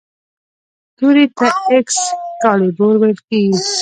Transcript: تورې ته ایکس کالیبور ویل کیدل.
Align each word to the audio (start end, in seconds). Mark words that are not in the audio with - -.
تورې 0.97 1.25
ته 1.37 1.47
ایکس 1.71 1.99
کالیبور 2.41 2.95
ویل 2.97 3.17
کیدل. 3.27 3.61